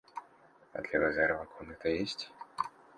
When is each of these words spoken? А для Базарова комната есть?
А 0.73 0.81
для 0.81 0.99
Базарова 0.99 1.45
комната 1.45 1.89
есть? 1.89 2.31